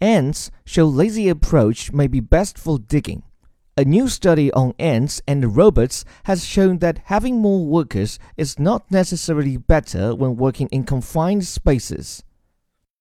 [0.00, 3.22] Ants show lazy approach may be best for digging.
[3.76, 8.90] A new study on ants and robots has shown that having more workers is not
[8.90, 12.22] necessarily better when working in confined spaces.